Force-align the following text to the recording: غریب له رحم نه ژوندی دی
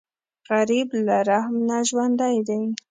غریب 0.49 0.87
له 1.07 1.17
رحم 1.29 1.55
نه 1.69 1.77
ژوندی 1.89 2.35
دی 2.47 2.61